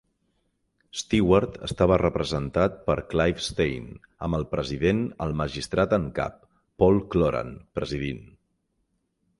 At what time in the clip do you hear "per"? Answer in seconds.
2.87-2.95